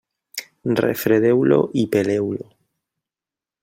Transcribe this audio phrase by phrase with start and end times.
[0.85, 2.51] Refredeu-lo i peleu-lo.